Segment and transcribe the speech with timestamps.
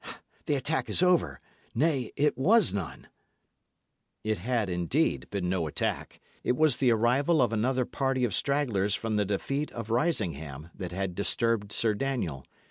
[0.47, 1.39] The attack is over.
[1.75, 3.05] Nay, it was none!"
[4.23, 8.95] It had, indeed, been no attack; it was the arrival of another party of stragglers
[8.95, 12.47] from the defeat of Risingham that had disturbed Sir Daniel.